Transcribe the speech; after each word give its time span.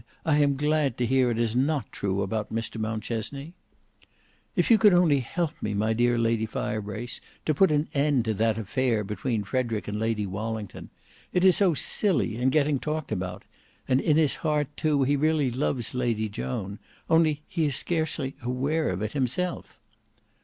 I 0.25 0.39
am 0.39 0.55
glad 0.57 0.97
to 0.97 1.05
hear 1.05 1.29
it 1.29 1.37
is 1.37 1.55
not 1.55 1.91
true 1.91 2.23
about 2.23 2.51
Mr 2.51 2.79
Mountchesney." 2.81 3.53
"If 4.55 4.71
you 4.71 4.79
could 4.79 4.95
only 4.95 5.19
help 5.19 5.61
me, 5.61 5.75
my 5.75 5.93
dear 5.93 6.17
Lady 6.17 6.47
Firebrace, 6.47 7.21
to 7.45 7.53
put 7.53 7.69
an 7.69 7.87
end 7.93 8.25
to 8.25 8.33
that 8.33 8.57
affair 8.57 9.03
between 9.03 9.43
Frederick 9.43 9.87
and 9.87 9.99
Lady 9.99 10.25
Wallington. 10.25 10.89
It 11.31 11.45
is 11.45 11.57
so 11.57 11.75
silly, 11.75 12.37
and 12.37 12.51
getting 12.51 12.79
talked 12.79 13.11
about; 13.11 13.43
and 13.87 14.01
in 14.01 14.17
his 14.17 14.37
heart 14.37 14.75
too 14.75 15.03
he 15.03 15.15
really 15.15 15.51
loves 15.51 15.93
Lady 15.93 16.27
Joan; 16.29 16.79
only 17.07 17.43
he 17.47 17.65
is 17.67 17.75
scarcely 17.75 18.33
aware 18.41 18.89
of 18.89 19.03
it 19.03 19.11
himself." 19.11 19.77